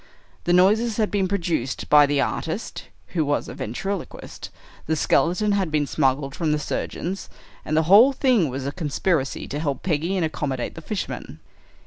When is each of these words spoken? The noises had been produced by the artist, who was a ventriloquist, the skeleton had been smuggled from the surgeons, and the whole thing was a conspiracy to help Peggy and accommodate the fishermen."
The 0.45 0.51
noises 0.51 0.97
had 0.97 1.11
been 1.11 1.27
produced 1.27 1.87
by 1.87 2.07
the 2.07 2.19
artist, 2.21 2.85
who 3.09 3.23
was 3.23 3.47
a 3.47 3.53
ventriloquist, 3.53 4.49
the 4.87 4.95
skeleton 4.95 5.51
had 5.51 5.69
been 5.69 5.85
smuggled 5.85 6.33
from 6.33 6.51
the 6.51 6.57
surgeons, 6.57 7.29
and 7.63 7.77
the 7.77 7.83
whole 7.83 8.11
thing 8.11 8.49
was 8.49 8.65
a 8.65 8.71
conspiracy 8.71 9.47
to 9.47 9.59
help 9.59 9.83
Peggy 9.83 10.15
and 10.15 10.25
accommodate 10.25 10.73
the 10.73 10.81
fishermen." 10.81 11.39